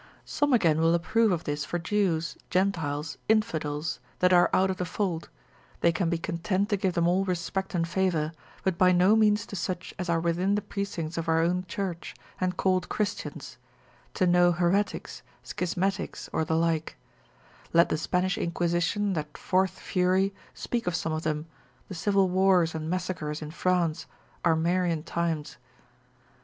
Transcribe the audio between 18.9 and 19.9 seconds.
that fourth